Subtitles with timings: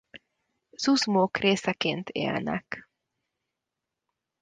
[0.77, 2.89] Zuzmók részeként élnek.